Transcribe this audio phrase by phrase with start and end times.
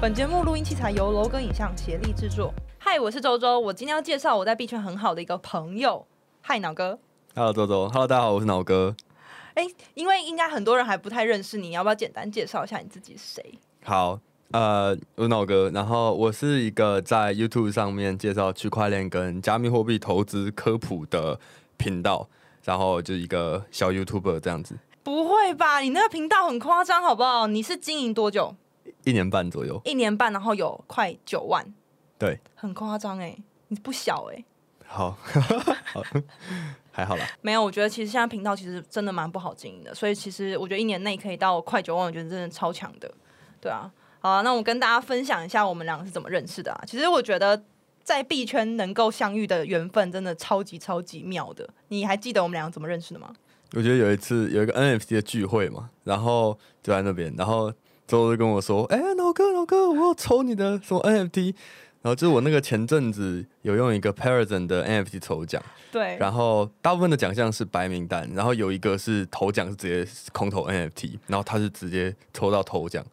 [0.00, 2.54] 本节目录音器材由楼根影像协力制作。
[2.78, 6.06] 嗨，我是周周，我今天要介绍我在币圈很好的一个朋友。
[6.40, 6.98] 嗨，脑哥。
[7.34, 7.86] Hello，周周。
[7.90, 8.96] Hello，大家好，我是脑哥。
[9.52, 13.58] 哎，因为应该很多人还不太认识你，你要不要简单介绍一下你自己是谁？
[13.84, 14.18] 好，
[14.52, 21.38] 呃，我是脑哥，然后我是一个在 YouTube 上面介绍区块链跟加密货币投资科普的
[21.76, 22.26] 频道，
[22.64, 24.78] 然后就是一个小 YouTuber 这样子。
[25.02, 25.80] 不会吧？
[25.80, 27.46] 你那个频道很夸张，好不好？
[27.46, 28.56] 你是经营多久？
[29.04, 29.80] 一年半左右。
[29.84, 31.64] 一年半，然后有快九万。
[32.18, 33.36] 对，很夸张哎，
[33.68, 34.44] 你不小哎。
[34.86, 35.16] 好，
[35.92, 36.02] 好，
[36.90, 37.24] 还好啦。
[37.40, 43.08] 没有，我觉得其实现在频道其实真的蛮不好经营的，所以其实我觉得一年内可以到快九万，我觉得真的超强的。
[43.60, 46.82] 对啊，好啊，那我跟大家分享一下我们两个是怎么认识的啊。
[46.86, 47.62] 其实我觉得
[48.02, 51.68] 在币圈能够相遇的缘分真的超级超级妙的。
[51.88, 53.32] 你还记得我们两个怎么认识的吗？
[53.74, 57.72] 我觉得有一次有一个 NFT 的聚会嘛，然后就在那边，然后
[58.10, 61.54] 之后就跟我说：“哎、欸，脑哥，老哥，我要抽你的什么 NFT。”
[62.02, 73.04] 然后就是我那个前阵子有用一个 Parazon 的 NFT 抽奖，对，然后大部分的奖项是白名单，然后有一个是头奖是直接空投 NFT，然后他是直接抽到头奖，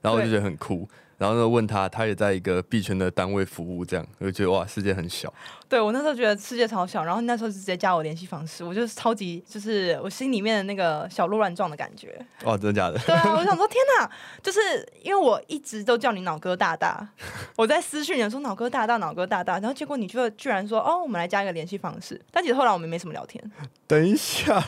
[0.00, 0.88] 然后我就觉得很酷。
[1.18, 5.32] 然后呢，问他，他也在一个币圈的单位服务，这样我就觉得哇，世界很小。
[5.68, 12.14] 对，我那时候觉得世界超小，然后那时候就直接加我联系方式，我就是超级就是我心里面的那个小鹿乱撞的感觉。
[12.44, 12.98] 哇，真的假的？
[13.06, 14.10] 对啊，我想说天哪，
[14.42, 14.60] 就是
[15.02, 17.08] 因为我一直都叫你脑哥大大，
[17.56, 23.42] 我在私讯里说脑哥大大，脑哥大大，然后结果你就居然说哦，我们来加一个联系方式，但其实后来我们没什么聊天。
[23.88, 24.62] 等一下。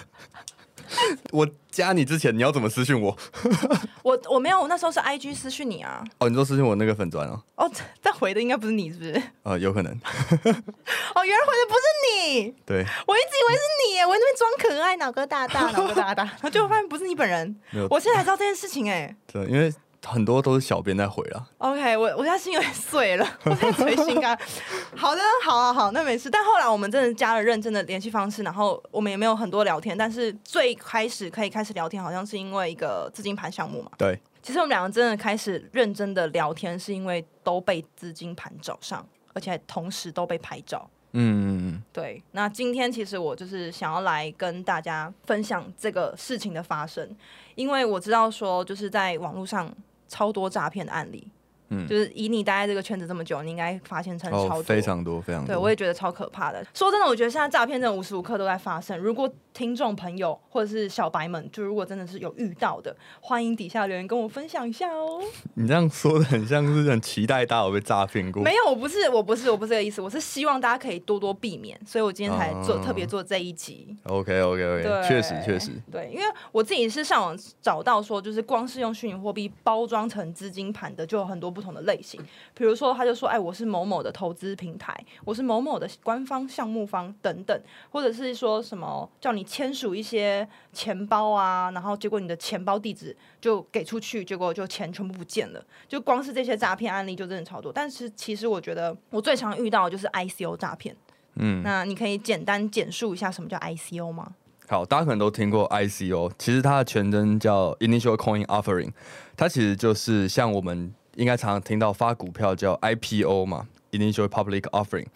[1.33, 3.17] 我加你之前，你要怎么私讯我？
[4.03, 6.03] 我我没有，我那时候是 I G 私讯你啊。
[6.19, 7.43] 哦，你说私讯我那个粉砖哦。
[7.57, 7.71] 哦，
[8.03, 9.23] 但回的应该不是你，是不是？
[9.43, 9.93] 哦，有可能。
[9.93, 11.85] 哦，原来回的不是
[12.33, 12.55] 你。
[12.65, 12.85] 对。
[13.07, 17.57] 我一直以为是你，我在那边装可爱，脑哥大大，脑哥大大，然后结果发现不是你本人。
[17.91, 19.15] 我现在才知道这件事情，哎。
[19.33, 19.73] 对，因为。
[20.07, 21.49] 很多都是小编在回了。
[21.59, 24.39] OK，我我现在心有点碎了， 我在捶心肝。
[24.97, 26.31] 好的，好啊，好，那没事。
[26.31, 29.97] 但后来我们真的加了认真的联系方式，然后我们也没有很多聊天。
[29.99, 33.91] 但是最开始可以开始聊天，好像是因为一个资金盘项目嘛。
[33.99, 34.19] 对。
[34.41, 39.05] 其实我们两个真的开始认真的聊天，是因为都被资金盘找上，
[39.35, 40.89] 而且同时都被拍照。
[41.13, 42.23] 嗯，对。
[42.31, 47.15] 那今天其实我就是想要来跟大家分享这个事情的发生，
[47.57, 49.71] 因为我知道说就是在网络上。
[50.09, 51.31] 超多诈骗的案例。
[51.71, 55.55] 嗯，就是以你待在这个圈子这么久，你应该发现超多，哦，非常多，非常多。
[55.55, 56.65] 对，我也觉得超可怕的。
[56.73, 58.99] 说真的，我觉得现在诈骗真的无时无刻都在发生。
[58.99, 65.21] 如果听众朋友或者是小白们，就如果真的是有遇到的，欢迎底下留言跟我分享一下哦。
[65.55, 68.41] 你这样说的很像是很期待大家有被诈骗过。
[68.41, 70.01] 没有，我不是，我不是，我不是这个意思。
[70.01, 73.97] 我是希望大家可以多多避免，所以我今天才做，嗯、特别做这一集。
[74.05, 75.73] OK，OK，OK，确实，确实。
[75.91, 82.21] 对，因为我自己是上网找到说，就是光是用虚拟货币包装成资金盘的，就有很多不同的类型。
[82.55, 95.65] 比如说，他就说：“哎，我是某某的投资平台，我是某某的官方项目方等等，或者是说什么叫你签署一些钱包啊，然后结果你的钱包地址就给出去，结果就钱全部不见了。
[95.89, 97.73] 就光是这些诈骗案例就真的超多。
[97.73, 100.95] 但是其实我觉得我最常遇到的就是 ICO 诈骗。
[101.37, 104.35] 嗯，那你可以简单简述一下什么叫 ICO 吗？
[104.69, 108.93] 好，大家可能都听过 ICO，其实它的全称叫 Initial Coin Offering，
[109.37, 110.95] 它其实就是像我们。
[111.17, 115.07] 应该常常听到发股票叫 IPO 嘛，Initial Public Offering。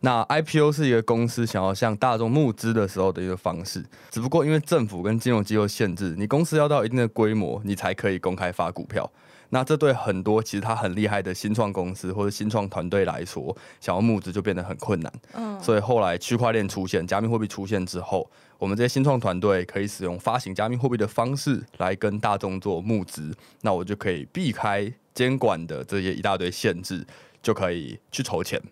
[0.00, 9.10] 那 IPO 是一个公司想要向大众募资的时候的一个方式，只不过因为政府跟金融机构限制，你公司要到一定的规模，你才可以公开发股票。
[9.50, 15.12] 那这对很多其实他很厉害的新创公司或者新创团队来说，想要募资就变得很困难。
[15.34, 24.92] 嗯，所以后来区块链出现，加密货币出现之后，我们这些新创团队可以使用发行加密货币的方式来跟大众做募资，那我就可以避开。
[25.12, 27.04] 监管的这些一大堆限制，
[27.42, 28.62] 就可以去筹钱。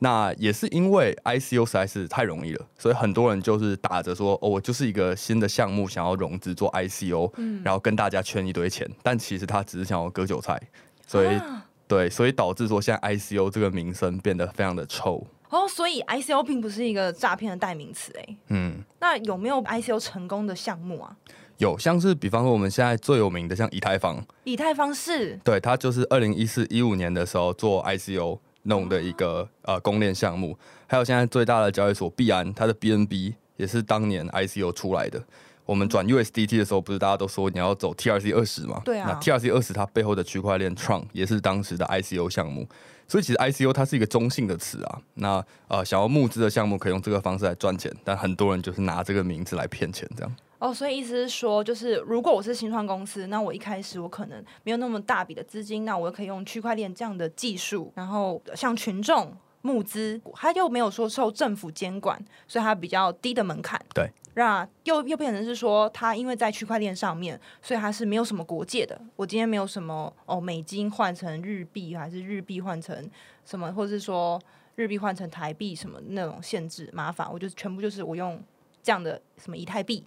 [0.00, 10.60] 那也是因为 ICO 实在是太容易了，所以很多人就是打着说：“哦，我就是一个新的项目，想要融资做 ICO，嗯，然后跟大家圈一堆钱。”但其实他只是想要割韭菜，
[11.06, 15.26] 所以、啊、对，所以导致说现在 ICO 这个名声变得非常的臭。
[15.50, 21.16] 哦，所以 ICO 并不是一个诈骗的代名词，哎，嗯，那有没有 ICO 成功的项目啊？
[21.58, 24.20] 有，像是比方说我们现在最有名的，像以太坊。
[24.42, 30.56] 以太坊是，对，它就是二零一四一五年的时候做 ICO 弄的一个呃公链项目。
[30.86, 35.22] 还有现在最大的交易所币安，它的 BNB 也是当年 ICO 出来的。
[35.64, 38.82] 我们转 USDT 的时候，不是大家都说你要走 TRC 二十吗？
[38.84, 39.08] 对啊。
[39.10, 42.68] 那 TRC 二十它背后的区块链 Tron 也是当时的 ICO 项目。
[43.08, 45.00] 所以其实 ICO 它是一个中性的词啊。
[45.14, 50.36] 那呃，想要募资的项目可以用这个方式来赚钱，但很多人就是拿这个名字来骗钱，这样。
[50.64, 59.30] 哦，所以意思是说，就是如果我是新创公司，那我一开始我可能没有那么大笔的资金，那我可以用区块链这样的技术，然后向群众
[59.60, 62.18] 募资，它又没有说受政府监管，
[62.48, 63.78] 所以它比较低的门槛。
[63.94, 68.98] 对，那又又变成是说，它因为在区块链上面，所以它是没有什么国界的。
[69.16, 72.96] 我今天没有什么哦，美金换成日币，还是日币换成
[73.44, 74.40] 什么，或者是说
[74.76, 78.42] 日币换成台币什么那种限制麻烦，我就全部就是我用
[78.82, 80.02] 这样的什么以太币。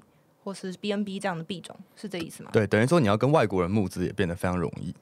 [0.47, 2.49] 或是 BNB 这样的币种是这意思吗？
[2.53, 4.95] 对，等于说你要跟外国人募资也变得非常容易。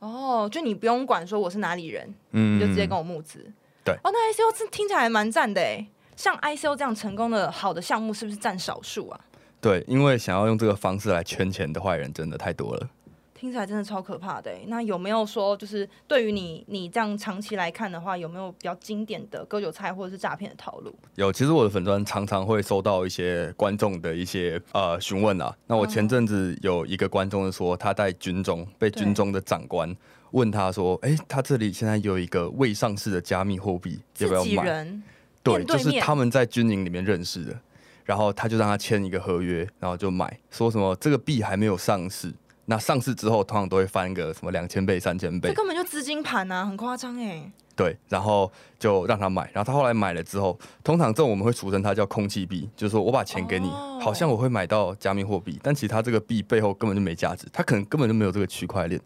[0.00, 3.48] 哦，就你不用管说我是哪里人，嗯，你就直接跟我募资。
[3.84, 5.86] 对，哦，那 ICO 这听起来还蛮赞的诶。
[6.16, 9.20] 像 ICO 这样成功的好的项目，是不是占少数啊？
[9.60, 12.90] 对，因为想要用这个方式来圈钱的坏人真的太多了。
[13.38, 14.50] 听起来真的超可怕的。
[14.66, 20.92] 那有没有说，就是对于你你这样长期来看的话，有没有比较经典的割韭菜或者是诈骗的套路？
[21.14, 25.54] 有，其实我的粉砖常常会收到一些观众的一些呃询问啊。
[25.68, 29.94] 那我前阵子有一个观众说，他在军中被军中的长官
[30.32, 35.02] 问他说：“哎、欸，他这里现在有一个未上市的加密货币，要不要买？”人
[35.44, 37.56] 对，就是他们在军营里面认识的，
[38.04, 42.34] 然后他就让他签一个合约，然后就买，说什么这个币还没有上市。
[42.70, 47.50] 那上市之后，通常都会翻个什么两千倍、三千倍，这根本就资金盘啊，很夸张哎。
[47.74, 59.00] 对，然后就让他买，然后他后来买了之后，通常这种我们会俗称它叫空气币，就是说我把钱给你，哦、好像我会买到加密货币，但其实它这个币背后根本就没价值，它可能根本就没有这个区块链，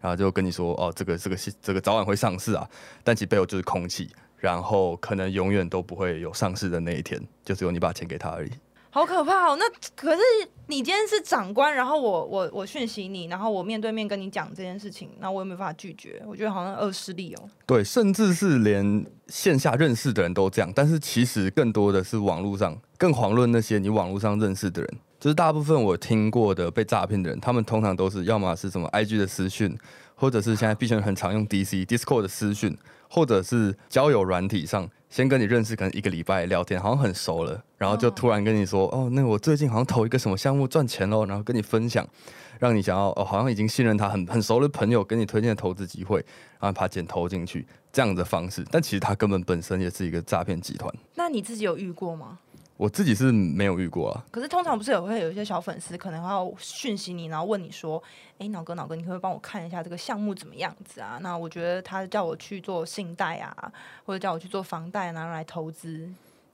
[0.00, 2.68] 然后就跟你说哦，这个这个这个早晚会上市啊，
[3.02, 8.50] 但其实背后就是空气，然后可能永远都不会有上市的那一天，就只有你把钱给他而已。
[8.98, 9.56] 好可怕哦！
[9.56, 9.64] 那
[9.94, 10.20] 可是
[10.66, 16.20] 你今天是长官，然后我我我讯息你，然后我面对面跟你讲这件事情，那我有没有办法拒绝？
[16.26, 17.48] 我觉得好像恶势力哦。
[17.64, 24.90] 对，甚至是连线下认识的人都这样，但是其实更多的是网络上，更遑论那些你网络上认识的人，
[25.20, 29.78] 就是大部分我听过的被诈骗的人，他们通常都是要么是什么 IG 的私讯，
[30.16, 32.76] 或者是现在币圈很常用 DC Discord 的私讯，
[33.08, 34.90] 或者是交友软体上。
[35.10, 42.06] 先跟你认识，可能一个礼拜聊天，好像很熟了，然后就突然跟你说，哦，哦，那我最近好像投一个什么项目赚钱喽，然后跟你分享，
[42.58, 46.18] 让你想要，哦，好像已经信任他很很熟的朋友，跟你推荐的投资机会，
[46.60, 50.92] 然后把钱投进去，这样的方式，但其实他根本本身也是一个诈骗集团。
[51.14, 52.38] 那你自己有遇过吗？
[52.78, 58.00] 我自己是没有遇过啊，可是通常不是也会有一些小粉丝可能要讯息你，然后问你说
[58.38, 63.72] ：“哎、欸，脑哥，脑哥，你可不可以帮我看一下这个项目怎么样子啊？”那我觉得他叫我去做信贷啊，
[64.06, 66.08] 或者叫我去做房贷，拿来投资。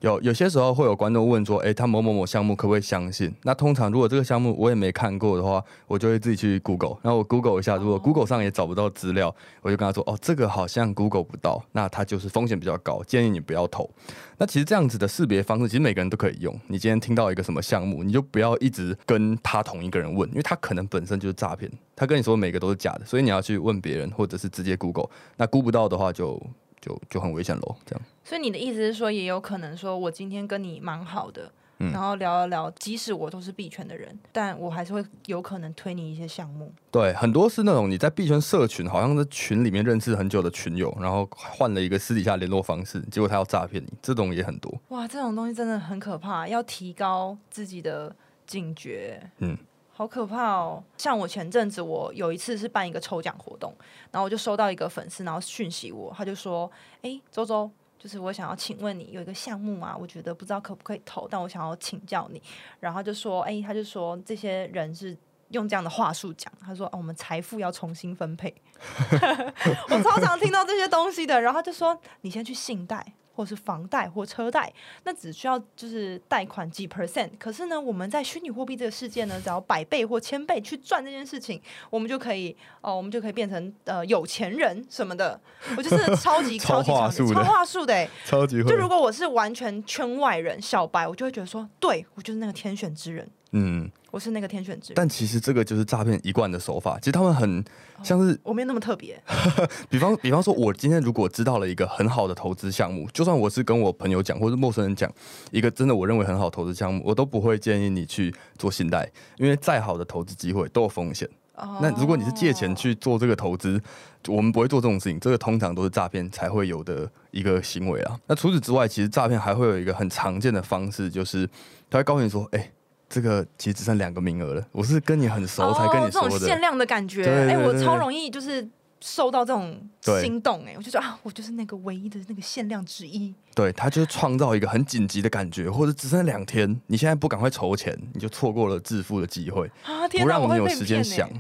[0.05, 3.35] 有有些时候会有观众问说，哎、欸，他某某某项目可不可以相信？
[3.43, 13.89] 那通常如果这个项目我也没看过的话，我就会自己去 Google，然后我 Google 一下，如果 Google 上也找不到资料，我就跟他说，哦，这个好像 Google 不到，那它就是风险比较高，建议你不要投。
[14.37, 16.55] 那其实这样子的识别方式，其实每个人都可以用。
[16.67, 25.09] 你今天听到一个什么项目，你就不要一直跟他同一个人问，因为他可能本身就是诈骗，他跟你说每个都是假的，所以你要去问别人，或者是直接 Google。
[25.39, 26.37] 那估不到的话就，
[26.79, 28.05] 就就就很危险喽，这样。
[28.25, 36.73] 所以你的意思是说，也有可能说我今天跟你蛮好的，嗯，然后聊一聊，即使我都是币圈的人，但我还是会有可能推你一些项目。
[36.91, 44.73] 对，很多是那种你在币圈社群，好像是群里面认识很久的群友，然后换了一个私底下联络方式，结果他要诈骗你，这种也很多。
[44.89, 48.15] 哇，这种东西真的很可怕，要提高自己的
[48.47, 49.31] 警觉。
[49.39, 49.57] 嗯。
[49.97, 50.83] 好可怕哦！
[50.99, 53.73] 像我前阵子，我有一次是办一个抽奖活动，
[54.11, 56.69] 然后我就收到一个粉丝，然后讯息我，他就说
[57.03, 57.71] ：“哎，周周，
[58.05, 62.43] 就是我想要请问你有一个项目啊，我觉得不知道可不可以投，但我想要请教你。”
[62.79, 65.17] 然后就说：“哎，他就说这些人是
[65.49, 68.55] 用这样的话术讲，他说：‘哦，我们财富要重新分配。
[69.89, 74.73] ’我超常听到这些东西的，然后就说：‘你先去信贷。’”或是房贷或车贷，
[75.05, 77.31] 那只需要就是贷款几 percent。
[77.39, 81.61] 可是呢，我们在虚拟货币这个世界呢，只要百倍或千倍去赚这件事情，
[81.91, 85.39] 我们就可以哦，我们就可以变成呃有钱人什么的。
[85.77, 88.71] 我就是 超级超级超级超话术的，超级会。
[88.71, 93.29] 就如果我是完全圈外人小白，我就会觉得说，对我就是那个天选之人。
[93.55, 93.91] 嗯。
[94.11, 96.97] 我是那个天选之人，但其实这个就是诈骗一贯的手法。
[97.01, 97.65] 其实他们很
[98.01, 99.21] 像是、哦、我没有那么特别。
[99.91, 105.13] 比方，比方说，我今天如果知道了一个很好的投资项目，就算我是跟我朋友讲，或是陌生人讲
[105.51, 111.29] 一个真的我认为很好投资项目，我都不会建议你去做信贷，因为再好的投资机会都有风险。
[111.57, 113.83] 哦、那如果你是借钱去做这个投资，
[114.29, 115.19] 我们不会做这种事情。
[115.19, 118.17] 这个通常都是诈骗才会有的一个行为啊。
[118.29, 121.49] 那除此之外，其实诈骗还会有一个很常见的方式，就是
[121.91, 122.71] 他会告诉你说：“哎、欸。”
[123.15, 126.27] 这个其实只剩两个名额了，我是跟你很熟才跟你说的。
[126.27, 128.69] 哦、这种限量的感觉，哎、欸，我超容易就是
[129.01, 129.81] 受到这种
[130.21, 133.33] 心动哎、欸，我就说啊，我就是那个唯一的那个限量之一。
[133.55, 141.31] 对，他就是创造一个很紧急的感觉，或者只剩两天，你现在不赶快筹钱，你就错过了致富的机会，啊、不让你有时间想。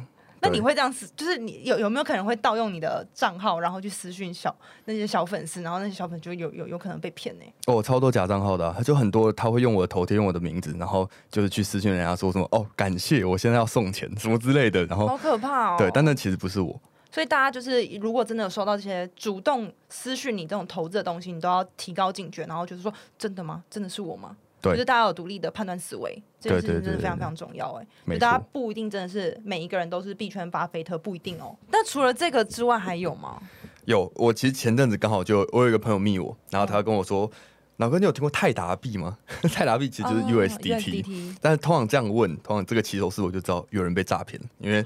[0.44, 7.44] 那你会这样子，就是你有有没有可能会盗用你的账号，然后去私讯小那些小粉丝，然后那些小粉丝就有有有可能被骗呢？
[7.66, 15.76] 哦，超多假账号的、啊，他就很多，他会用我的头贴，用我的名字，然后就是去私讯人家说什么哦，感谢我现在要送钱什么之类的，然后好可怕哦。
[15.78, 16.78] 对，但那其实不是我。
[17.10, 23.62] 所以大家就是如果真的有收到这些主动私讯你这种投资的东西，你都要提高警觉，然后就是说真的吗？
[23.70, 24.36] 真的是我吗？
[24.64, 27.86] 对，就是大家有独立的判断思维，这件事情真的非常非常重要哎。
[28.08, 31.56] 就大家不一定真的是每一个人都是币圈巴菲特，不一定哦。
[31.70, 33.40] 但除了这个之外，还有吗？
[33.84, 37.30] 有，我其实前阵子刚好就我有一个朋友密我，然后他跟我说
[37.76, 39.18] ：“老、嗯、哥，你有听过泰达币吗？”
[39.52, 44.82] 泰达币其实就是 USDT，、但是通常这样问，通常这个起手式我就知道有人被诈骗，因为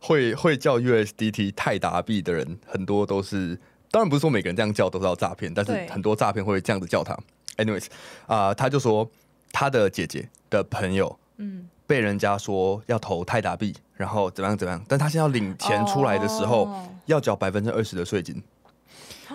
[0.00, 3.58] 会会叫 USDT 泰达币的人很多都是，
[3.90, 7.14] 当然不是说每个人这样叫都是要诈骗，但是很多诈骗会这样子叫他。
[7.58, 7.86] Anyways，
[8.26, 9.08] 啊、呃，他就说
[9.52, 18.42] 他的姐姐的朋友，嗯，被人家说要投泰达币，然后怎么样怎么样，但他现在要领钱出来的时候，哦、要缴百分之二十的税金。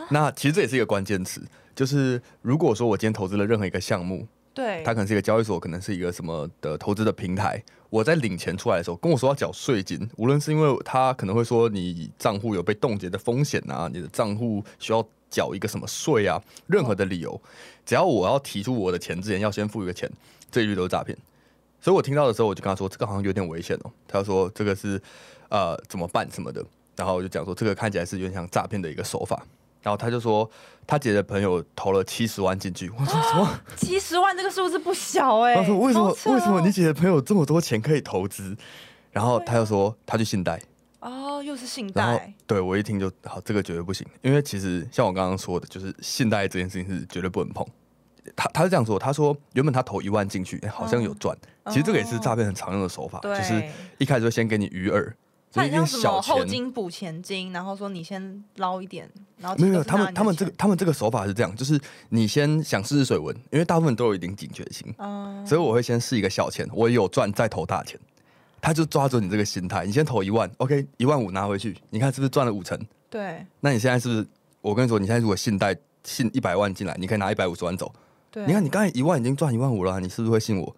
[0.10, 1.42] 那其实这也是一个关键词，
[1.76, 15.06] 就是如果说我今天投资了任何一个项目，对，他可能是一个交易所，可能是一个什么的投资的平台，我在领钱出来的时候跟我说要缴税金，无论是因为他可能会说你账户有被冻结的风险啊，你的账户需要。
[15.34, 16.40] 缴一个什么税啊？
[16.68, 17.42] 任何的理由，
[17.84, 20.08] 只要我要提出我的钱之前要先付一个钱，
[20.52, 21.18] 这一律都是诈骗。
[21.82, 25.02] 所以我听到的时候，我就跟他说：“这个好像有点危险哦。”他说：“这个是
[25.50, 26.64] 呃怎么办什么的。”
[26.96, 29.44] 然后我就讲说：“这个看起来是有点像诈骗的一个手法。”
[29.84, 30.50] 然后他就说
[30.88, 33.60] ：“他姐的朋友投了七十万进去。”我说：“什么？
[33.76, 36.10] 七十万这个数字不小哎、欸！”他说：“为什么？
[36.34, 38.58] 为什么你姐的朋友这么多钱可以投资？”
[39.12, 40.60] 然后他又说：“他去信贷。”
[41.02, 42.34] 哦，又是信贷。
[42.48, 47.68] 对，我一听就好，这个绝对不行，因为其实像我刚刚说的，就是信贷这件事情是绝对不能碰。
[48.38, 51.74] 他他是这样说，他说原本他投一万进去，欸，好像有赚，嗯。
[51.74, 53.62] 其实这个也是诈骗很常用的手法，哦，就是
[53.98, 55.14] 一开始就先给你余额，
[55.54, 59.08] 像像什么后金补前金，然后说你先捞一点，
[59.38, 61.80] 然后没有没有，他们他们这个他们这个手法是这样，就是
[62.10, 68.00] 你先想试试水温，因为大部分都有一定警觉性，嗯，所以我会先试一个小钱，我有赚再投大钱。
[68.66, 72.80] 他就抓住你这个心态，你先投一万，OK，一万五拿回去，你看是不是赚了五成？
[73.10, 73.46] 对。
[73.60, 74.26] 那你现在是不是？
[74.62, 77.94] 我跟你说，你现在如果信贷信一百万进来，你可以拿一百五十万走。
[78.32, 78.46] 对。
[78.46, 80.74] 你看你刚才一万已经赚一万五了，你是不是会信我？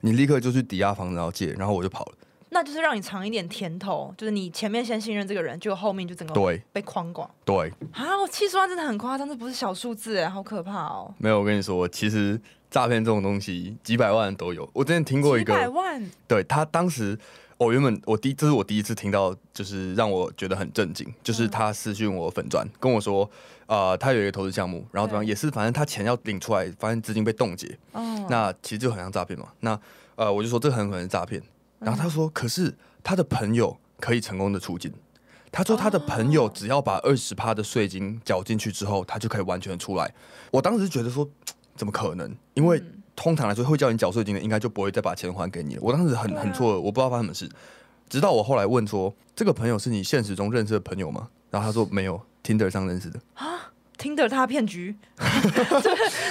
[0.00, 2.12] 你立刻就去抵押房子然后借，然后我就跑了。
[2.56, 7.30] 那就是让你尝一点甜头，就是你前面先信任这个人，结果后面就整个对被框广。
[7.44, 7.70] 对。
[7.92, 11.14] 啊，七十万真的很夸张，这不是小数字哎，好可怕哦。
[11.18, 14.66] 没有，我跟你说，其实诈骗这种东西几百万都有。
[14.72, 16.10] 我之前听过一个，几百万。
[16.26, 17.18] 对他当时。
[17.58, 23.26] 我、哦、原本我第这是我第一次听到，就是让我觉得很震惊，就是他私讯我粉钻跟我说，
[23.64, 29.48] 呃，他有一个投资项目，然后怎么样也是，反正他钱要领出来，发现资金被冻结，哦，那其实就很像诈骗嘛。
[29.60, 29.80] 那
[30.16, 31.42] 呃，我就说这很可能是诈骗，
[31.86, 32.74] 然后他说，可是
[33.04, 34.92] 他的朋友可以成功的出境，
[35.52, 40.12] 他说他的朋友只要把二十趴的税金缴进去之后，他就可以完全出来。
[40.50, 41.30] 我当时觉得说，
[41.76, 42.36] 怎么可能？
[42.54, 42.82] 因为
[43.14, 45.80] 通常来说，会叫你缴税金的，应该就不会再把钱还给你了。
[45.80, 47.48] 我当时很很错愕，我不知道发生什么事。
[48.08, 53.72] 直到我后来问说：“这个朋友是你现实中认识的朋友吗？”然后他说：“没有，Tinder 上认识的。”啊
[54.06, 54.94] ，Tinder 大骗局，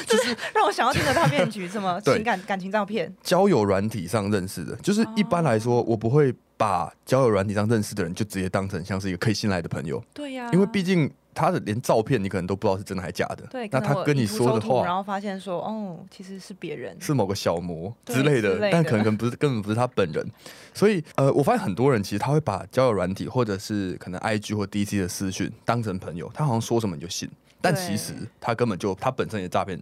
[0.08, 3.14] 就是让我想要 Tinder 大骗局，什么 情感感情照片？
[3.22, 10.04] 交友软体上认识的，就是一般来说，我不会把交友软体上认识的人就直接当成像是一个可以信赖的朋友。
[10.14, 11.12] 对呀，因为毕竟。
[11.38, 13.46] 他的连照片你可能都不知道是真的还是假的。
[13.52, 20.26] 对，那他跟你说的话，然后发现说，哦，其实是别人，是某个小模之类的，但可能可能不是，根本不是他本人。
[20.74, 27.30] 所以，呃，我发现很多人其实他会把交友软体或者是可能 IG 或 DC 的私讯当成朋友，他好像说什么你就信，
[27.62, 29.82] 但其实他根本就他本身也诈骗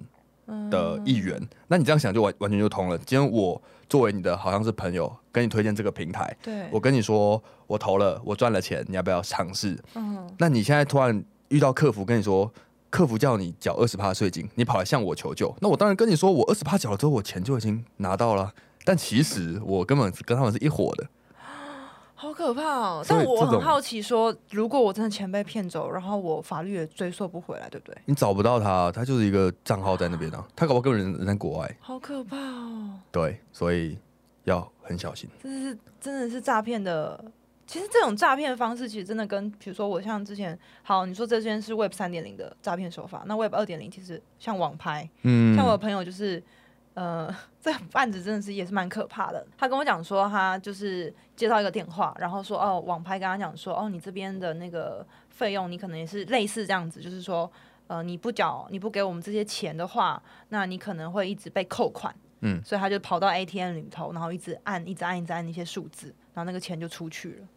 [0.70, 1.38] 的一员。
[1.40, 1.48] 嗯。
[1.68, 2.98] 那你这样想就完完全就通了。
[3.00, 9.78] 今天我作为你的好像是朋友，跟你推荐这个平台，对，我跟你说我投了，我赚了钱，你要不要尝试？
[9.96, 11.24] 嗯，那你现在突然。
[11.50, 12.52] 遇到客服跟你说，
[12.90, 18.52] 客服叫你缴二十趴税金，你跑来向我求救，那我当然跟你说，我二十趴缴了之后，我钱就已经拿到了。
[18.84, 21.08] 但其实我根本跟他们是一伙的，
[22.24, 23.06] 好可怕哦！
[23.06, 27.98] 但我很好奇说，说如果我真的钱被骗走，然后我法律也追溯不回来，对不对？
[28.06, 32.98] 你找不到他，他就是一个账号在那边啊，他搞不好根本人人在国外，好可怕哦！
[33.12, 33.98] 对，所以
[34.46, 35.30] 要很小心。
[35.42, 37.22] 这是真的是诈骗的。
[37.68, 46.42] 其实这种诈骗方式，其实真的跟，比如说我像之前，好，你说这件是 Web 三点零的诈骗手法，那 Web 二点零其实像网拍，嗯，像我的朋友就是，
[46.94, 49.48] 呃，这案子真的是也是蛮可怕的。
[49.58, 57.50] 他跟我讲说，他就是接到一个电话，然后说，哦，网拍跟他讲说，哦，你这边的那个费用，你可能也是类似这样子，就是说，
[57.88, 62.14] 呃，你不缴，你不给我们这些钱的话，那你可能会一直被扣款。
[62.42, 67.48] 嗯，所以他就跑到 ATM 里头，然后一直按，一直按，一直按那些数字，然后那个钱就出去了。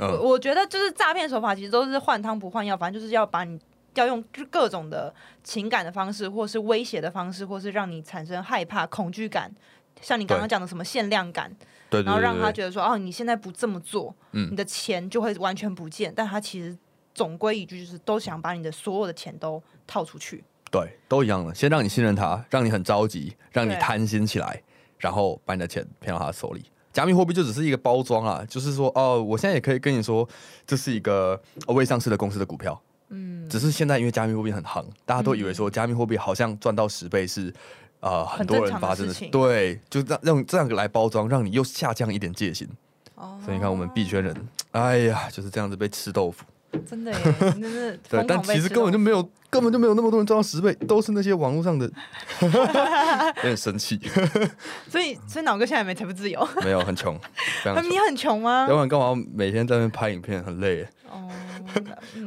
[0.00, 3.56] 嗯、我我觉得就是诈骗手法，其实都是换汤不换药，反正就是要把你
[3.94, 9.52] 要用各种的情感的方式，或是威胁的方式，或是让你产生害怕、恐惧感，
[10.00, 11.54] 像你刚刚讲的什么限量感，
[11.90, 16.12] 对，然后让他觉得说，哦，你现在不这么做，嗯，你的钱就会完全不见。
[16.14, 16.76] 但他其实
[17.14, 20.42] 总归一句，就是都想把你的所有的钱都套出去。
[20.70, 24.62] 对，都一样的，先让你信任他，让你很着急，让你贪心起来，
[24.96, 26.64] 然后把你的钱骗到他手里。
[26.94, 30.26] 加密货币就只是一个包装啊，就是说，哦，我现在也可以跟你说，
[30.66, 32.78] 这是一个未上市的公司的股票，
[33.12, 37.52] 嗯，只是现在因为加密货币很夯，大家都以为说加密货币好像赚到十倍是，
[38.00, 42.68] 呃，很多人发生的，的对，就这样用这样来包装，让你又下降一点戒心。
[43.14, 44.34] 哦，所以你看我们币圈人，
[44.72, 46.44] 哎呀，就是这样子被吃豆腐。
[46.88, 51.84] 真的耶，真是 对，但其实根本就没有，根本就没有那么多人赚到十倍，都是那些网络上的，
[52.40, 54.00] 有点生气。
[54.88, 57.14] 所以，所以脑哥现在没财富自由，没有很 穷，
[57.90, 58.62] 你很穷吗？
[58.66, 60.88] 要不然干嘛每天在那边拍影片，很累。
[61.12, 61.28] 哦。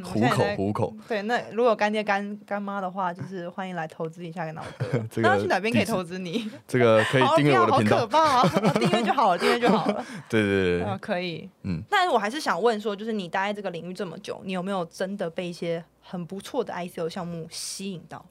[0.02, 4.86] 糊口糊口，对，那如果干爹干干妈的话，就是欢迎来投资一下给脑哥。
[5.16, 6.50] 那要 去哪边可以投资你？
[6.66, 7.98] 这个可以订阅我的频道。
[7.98, 8.72] 好可怕啊！
[8.80, 10.04] 订阅就好了，订阅就好了。
[10.28, 11.48] 对对对，可以。
[11.62, 18.24] 嗯，但是我还是想问说，就是你待在这个领域这么久，你有没有真的被一些很不错的 ICO 项目吸引到？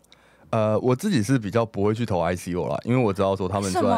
[0.52, 3.98] 呃，我自己是比较不会去投 ICO 啦，因为我知道说他们虽然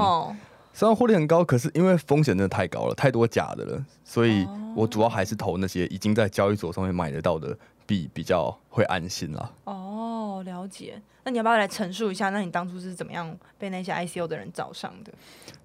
[0.77, 7.57] 虽然获利很高，可是因为风险真的太高了，太多假的了，所以我主要还是投那些已经在交易所上面买得到的
[7.87, 9.51] 币，比较会安心啦。
[9.63, 11.01] 哦，了解。
[11.23, 12.29] 那你要不要来陈述一下？
[12.29, 15.11] 那你当初是怎么样被那些 ICO 的人找上的？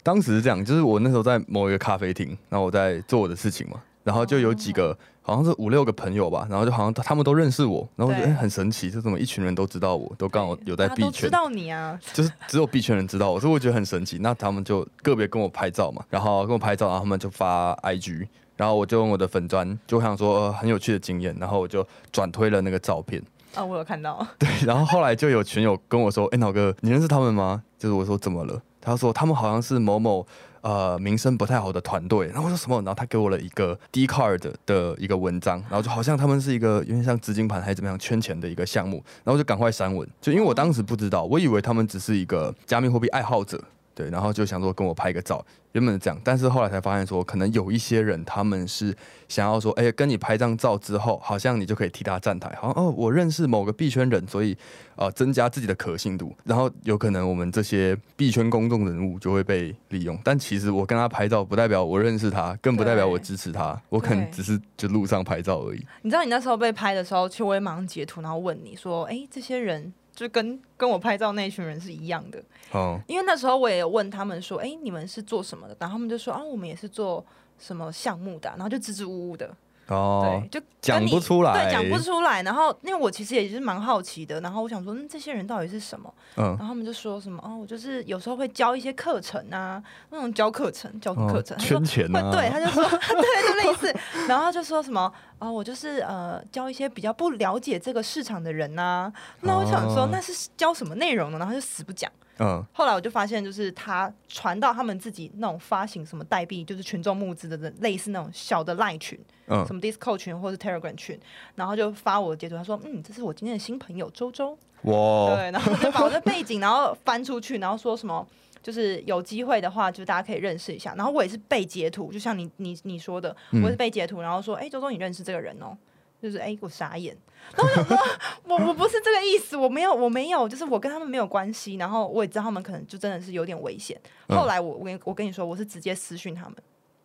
[0.02, 4.97] 当时是这样，就是我那时候在某一个咖啡厅，然后我在做我的事情嘛，然后就有几个。
[5.23, 14.19] 好像是五六个朋友吧，然后就好像他们都认识我，然后我觉得、欸、很神奇，就怎么一群人都知道我，都刚好有在币圈，知道你啊， 就是只有币圈人知道我，所以我觉得很神奇。
[14.21, 18.26] 那他们就个别跟我拍照嘛，然后跟我拍照，然后他们就发 IG，
[18.57, 23.23] 然后我就用我的粉砖，就想说、呃、很有趣的经验，然后我就转推了那个照片。
[23.55, 24.26] 啊、哦，我有看到。
[24.38, 28.61] 对，然后后来就有群友跟我说：“哎、欸，脑哥，你认识他们吗？”就是我说怎么了？
[28.80, 30.26] 他说他们好像是某某。
[30.62, 32.76] 呃，名声不太好的团队，然后我说什么？
[32.76, 43.62] 然后他给我了一个 Dcard 的一个文章，然后就好像他们是一个有点像资金盘还是怎么样圈钱的一个项目，然后就赶快删文，就因为我当时不知道，我以为他们只是一个加密货币爱好者。
[43.94, 48.95] 对，然后就想说跟我拍个照，原本是这样，但是后来才发现说，可能有一些人他们是
[49.28, 54.56] 想要说，哎，跟你拍张照之后，好像你就可以替他站台，好像哦，我认识某个币圈人，所以
[54.97, 60.19] 呃，增加自己的可信度，然后有可能我们这些币圈公众人物就会被利用。
[60.23, 65.85] 但其实我跟他拍照，不代表我认识他，更不代表我支持他，我可能只是就路上拍照而已。
[66.02, 69.93] 你知道你那时候被拍的时候，其实我也马上截图，然后问你说，哎，这些人。
[70.14, 75.76] 就跟跟我拍照那群人是一样的，哦，因为那时候我也有问他们说，哎，你们是做什么的？
[75.80, 77.25] 然后他们就说，啊，我们也是做
[77.58, 79.50] 什么项目的，然后就支支吾吾的。
[79.88, 82.40] 哦，对，就讲不出来，对，讲不出来。
[82.44, 84.40] 然后，因为我其实也是蛮好奇的。
[84.40, 86.14] 然后我想说，嗯，这些人到底是什么？
[86.36, 92.30] 嗯，然后他们就说什么，哦，我就是有时候会教一些课程啊，那种教课程、教课程，圈钱啊。
[92.30, 93.94] 对，他就说，对，就类似。
[94.28, 95.12] 然后就说什么，
[95.43, 99.13] 哦，我就是呃，教一些比较不了解这个市场的人呐。
[99.41, 101.39] 那我想说，那是教什么内容呢？
[101.39, 102.11] 然后就死不讲。
[102.39, 111.19] 嗯，后来我就发现，就是他传到他们自己那种发行什么代币，就是群众募资的类似那种小的赖群，嗯，什么 Discord 群或是 Telegram 群，
[111.57, 118.26] 然后就发我的截图，他说，嗯，这是我今天的新朋友周周，哇，对，然后就把我的背景然后翻出去，然后说什么，
[118.62, 125.76] 就是有机会的话，就大家可以认识一下，然后我也是被截图，就像你你你说的，我是被截图，然后说，哎，周周你认识这个人哦。
[126.22, 127.16] 就是哎、欸，我傻眼，
[127.56, 127.98] 然后我想说，
[128.44, 131.75] 我我不是这个意思，我没有，我没有，就是我跟他们没有关系。
[131.75, 134.00] 然后我也知道他们可能就真的是有点危险。
[134.28, 136.54] 嗯、后来我我跟我跟你说，我是直接私讯他们，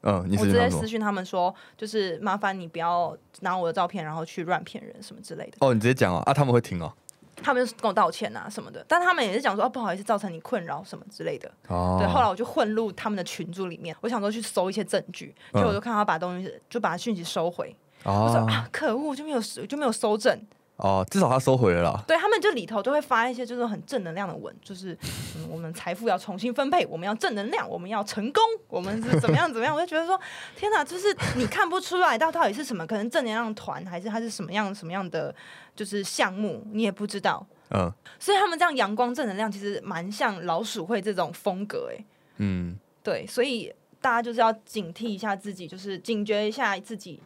[0.02, 5.54] 嗯，我直接私讯他们说，就是麻烦你不要拿我的照片，然后去乱骗人什么之类的。
[5.62, 6.94] 哦，你直接讲哦，啊，他们会听哦。
[7.44, 11.50] 他们就跟我道歉啊什么的，但他们也是讲说，哦，不好意思，造成你困扰什么之类的。
[11.68, 11.98] 哦。
[12.00, 17.76] 对，后来我就混入他们的群组里面，我想说去搜一些证据，结果我就看到他把东西就把讯息收回。
[18.04, 20.40] 哦、我说啊，可恶，就没有就没有收证
[20.78, 22.04] 哦，至少他收回了啦。
[22.08, 24.94] 对，他们就里头都会发一些就是很正能量的文，就是、
[25.36, 29.76] 嗯、我们财富要重新分配，我们要正能量，我们要成功，我们是怎么样怎么样。
[29.76, 30.20] 我就觉得说，
[30.56, 35.34] 天哪，就是你看不出来到到底是什么，可能正能量团还是他是什么样什么样的
[35.76, 37.46] 就是项目，你也不知道。
[37.72, 42.06] 嗯，所以他们这样阳光正能量，其实蛮像老鼠会这种风格哎。
[42.38, 47.20] 嗯，对，所以大家就是要警惕一下自己，就是警觉一下自己。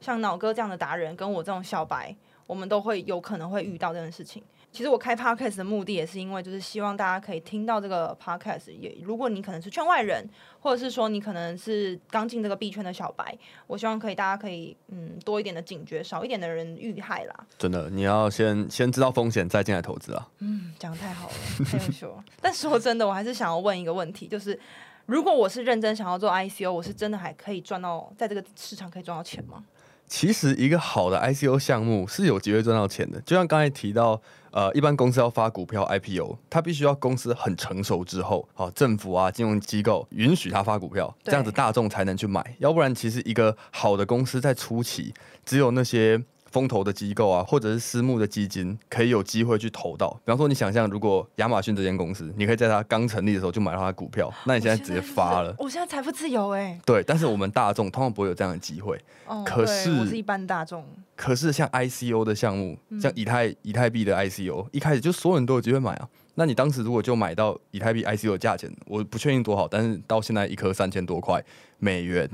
[0.00, 2.14] 像脑哥这样的达人，跟我这种小白，
[2.48, 4.42] 我们都会有可能会遇到这件事情。
[4.70, 8.70] 其实我开 podcast 的目的也是因为，就是希望大家可以听到这个 podcast。
[8.70, 10.28] 也如果你可能是圈外人，
[10.60, 17.46] 或者是说你可能是刚进这个币圈的小白，我希望可以大家可以嗯多一点的警觉，少一点的人遇害啦。
[17.56, 20.28] 真的，你要先先知道风险，再进来投资啊。
[20.40, 21.34] 嗯，讲得太好了，
[21.64, 22.24] 太优秀了。
[22.42, 24.58] 但说真的，我还是想要问一个问题，就是
[25.06, 29.64] 如果我是认真想要做 ICO，我是真的还可以赚到在这个市场可以赚到钱吗？
[30.08, 45.12] 其实一个好的 ICO 项目是有机会赚到钱的，就像刚才提到，呃，一般公司要发股票 IPO，它必须要公司很成熟之后，好，政府啊、金融机构允许它发股票，这样子大众才能去买，要不然其实一个好的公司在初期
[45.44, 46.22] 只有那些。
[46.50, 50.10] 风投的机构啊，或者是私募的基金，可以有机会去投到。
[50.24, 55.54] 比方说，你想象如果亚马逊这间公司，你可以在它刚成立的时候就买到它的股票， 那你现在直接发了。
[55.58, 56.80] 我现在财富自由哎。
[56.86, 58.98] 对，但是我们大众通常不会有这样的机会。
[59.26, 60.84] 哦，可是我是一般大众。
[61.14, 66.08] 可是像 ICO 的项目，像以太以太币的 ICO，一开始就所有人都有机会买啊。
[66.36, 71.44] 那你当时如果就买到以太币 ICO 的价钱，我不确定多好，但是到现在一颗三千多块
[71.78, 72.30] 美元，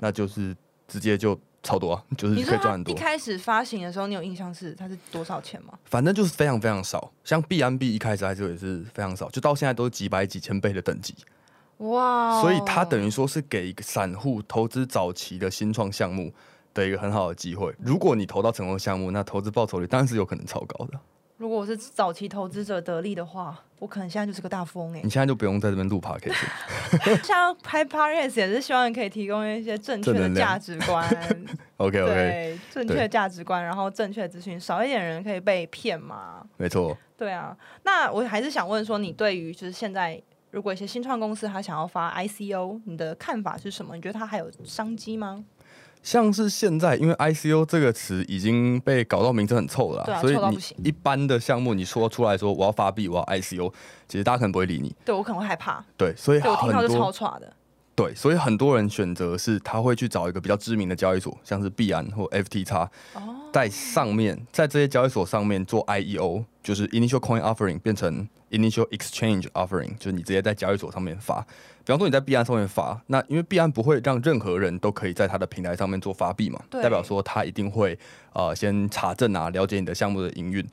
[0.00, 0.54] 那就是
[0.86, 1.38] 直接就。
[1.64, 2.94] 超多，就是可以赚很多。
[2.94, 5.76] 一开始发行的时候，你有印象是它是多少钱吗？
[5.86, 11.14] 反正就是非常非常少，像 B M B 一开始还是也是非常少，就到现在都是几百几千倍的等级。
[11.78, 12.40] 哇！
[12.40, 16.32] 所以它等于说是给一个散户投资早期的新创项目
[16.72, 17.74] 的一个很好的机会。
[17.80, 21.00] 如果你投到成功的项目，那投资报酬率当然是有可能超高的。
[21.44, 25.02] 如果我是早期投资者得利的话，我可能现在就是个大富翁哎、欸！
[25.02, 26.32] 你现在就不用在这边录 podcast，
[27.22, 31.06] 像拍 podcast 也是希望可以提供一些正确的价值观。
[31.76, 36.42] OK OK，对，正确的价值观，然后正确的资讯，少一点人可以被骗嘛？
[36.56, 36.96] 没错。
[37.14, 40.18] 对啊，那我还是想问说，你对于就是现在
[40.50, 43.94] 如果一些新创公司他想要发 ICO，你的看法是什么？
[43.96, 45.44] 你觉得它还有商机吗？
[46.04, 53.72] 像是现在，因为 ICO 这个词已经被搞到名声很臭了，啊，所以你一般的项目你说出来说我要发币，我要 ICO，
[54.06, 54.94] 其实大家可能不会理你。
[55.02, 55.82] 对，我可能会害怕。
[55.96, 57.50] 对，所以很多，我听到就超差的。
[57.96, 62.88] 对，所以很多人选择是他会去找一个比较知名的交易所，像是币安或 FTX，
[63.52, 71.40] 在上面，在这些交易所上面做 IEO，就是 Initial Coin Offering 变成 Initial Exchange Offering，就是你直接在交易所上面发。
[71.84, 77.98] 比方说你在币安上面发，那因为币安不会让任何人都可以在他的平台上面做发币嘛，代表说他一定会
[78.32, 80.66] 呃先查证啊，了解你的项目的营运。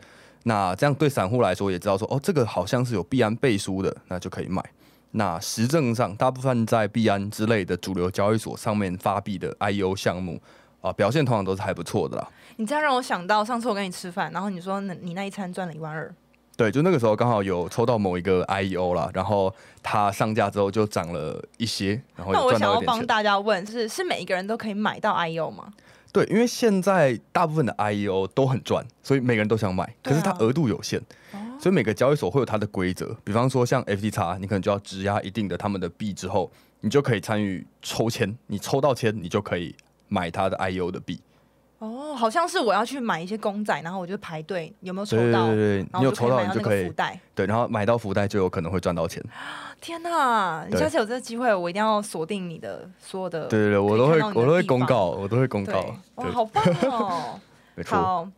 [0.43, 4.63] 那这样对散户来说也知道说，哦，这个好像是有币安背书的，那就可以买。
[5.11, 10.41] 那实证上，大部分在币安之类的主流交易所上面发币的 IEO 项目
[10.79, 12.29] 啊、呃，表现通常都是还不错的啦。
[12.55, 16.09] 你这样让我想到上次我跟你吃饭，然后你说你那一餐赚了一万二。
[16.61, 25.73] 对，就那个时候刚好有抽到某一个 IEO 啦，然后它上架之后就涨了一些，然后那我想要帮大家问，是是每一个人都可以买到 IEO 吗？
[26.13, 33.17] 对，因为现在大部分的 IEO 都很赚，所以每个人都想买，可是它额度有限，啊、所以每个交易所会有它的规则。
[33.23, 39.75] 比方说像 FTX，你可能就要质押一定的他们的币之后，你就可以参与抽签，你抽到签，你就可以
[40.09, 41.19] 买它的 IEO 的币。
[41.81, 45.47] 哦，好像是我要去买一些公仔，然后我就排队，有没有抽到？
[45.47, 47.19] 对对对，你有抽到你就可以福袋。
[47.33, 49.23] 对，然后买到福袋就有可能会赚到钱。
[49.81, 50.63] 天哪！
[50.69, 53.47] 你下次有这个机会，我一定要锁定你的所有的。
[53.47, 55.83] 对对对，我都会我都会公告，我都会公告。
[56.15, 57.39] 哇，好棒哦！
[57.87, 58.29] 好，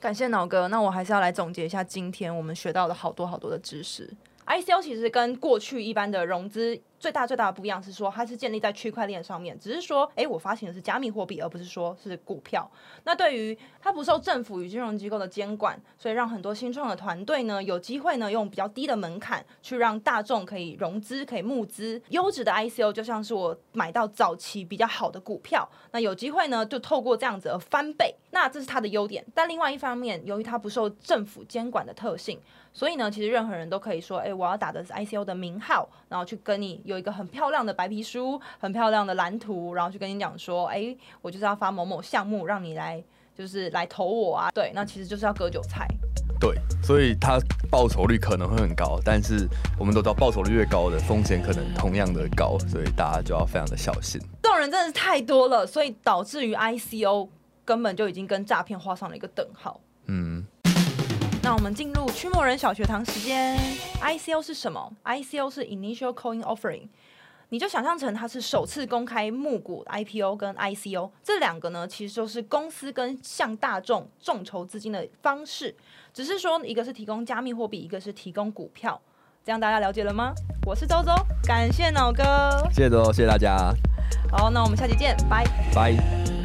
[0.00, 0.66] 感谢脑哥。
[0.68, 4.08] 那我还是要来总结一下今天我们学到的好多好多的知识。
[4.46, 6.80] ICO 其实跟过去一般的融资。
[6.98, 12.68] 最大最大的不一样是说，它是建立在区块链上面，只是说，哎，我发行的是加密货币，而不是说是股票。
[13.04, 22.00] 那对于它不受政府与金融机构的监管，所以让很多新创的团队呢，有机会呢，用比较低的门槛去让大众可以融资、可以募资。
[22.08, 28.14] 优质的 ICO 就像是我买到早期比较好的股票，那有机会呢，就透过这样子而翻倍。
[28.30, 29.24] 那这是它的优点。
[29.34, 32.38] 但另外一方面，由于它不受政府监管的特性，
[32.72, 36.80] 所以呢，其实任何人都可以说，哎，我要打的是 ICO 的名号，然后去跟你。
[36.84, 43.02] 有一个很漂亮的白皮书，很漂亮的蓝图，然后去跟你讲说，哎、欸，我就是要发某某项目，让你来，
[43.36, 44.50] 就是来投我啊。
[44.52, 45.86] 对，那其实就是要割韭菜。
[46.40, 47.36] 对，所以它
[47.68, 54.20] 报酬率可能会很高，但是我们都知道，报酬率越高的风险可能同样的高，所以大家就要非常的小心。
[54.42, 57.28] 这种人真的是太多了，所以导致于 ICO
[57.68, 59.78] 根本就已经跟诈骗画上了一个等号。
[60.06, 60.42] 嗯。
[61.42, 63.58] 那我们进入驱魔人小学堂时间。
[64.00, 66.88] ICO 是什么？ICO 是 Initial Coin Offering，
[67.50, 75.76] 你就想象成它是首次公开募股 IPO 跟 ICO 这两个呢，其实就是公司跟向大众众筹资金的方式，
[76.14, 78.98] 只是说一个是提供加密货币，一个是提供股票。
[79.44, 80.32] 这样大家了解了吗？
[80.66, 81.12] 我是周周，
[81.44, 82.24] 感谢脑哥，
[82.70, 83.74] 谢谢周周，谢谢大家。
[84.30, 86.37] 好，那我们下期见，拜拜。